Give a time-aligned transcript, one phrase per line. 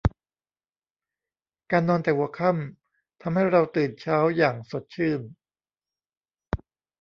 [1.71, 5.21] การนอนแต่หัวค่ำ ทำให้เราตื่นเช้า อย่างสดชื่น